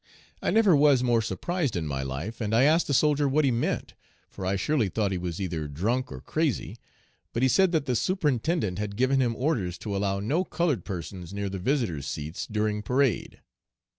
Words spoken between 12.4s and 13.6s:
during parade.